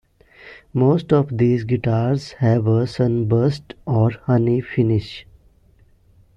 [0.73, 5.27] Most of these guitars have a sunburst or honey finish.